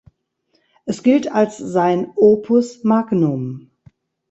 [0.85, 3.69] Es gilt als sein Opus magnum.